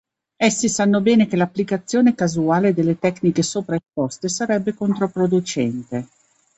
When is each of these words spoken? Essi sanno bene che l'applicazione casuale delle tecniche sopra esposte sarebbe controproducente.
Essi 0.37 0.67
sanno 0.67 0.99
bene 1.01 1.27
che 1.27 1.35
l'applicazione 1.35 2.15
casuale 2.15 2.73
delle 2.73 2.97
tecniche 2.97 3.43
sopra 3.43 3.75
esposte 3.75 4.29
sarebbe 4.29 4.73
controproducente. 4.73 6.07